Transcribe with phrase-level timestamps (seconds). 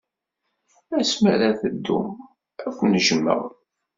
[0.99, 2.07] Asmi ara teddum,
[2.65, 3.41] ad ken-jjmeɣ.